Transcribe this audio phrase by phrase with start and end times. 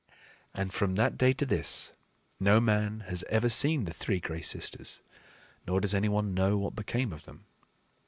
[0.55, 1.93] And, from that day to this,
[2.39, 4.99] no man has ever seen the three Gray Sisters,
[5.67, 7.45] nor does any one know what became of them.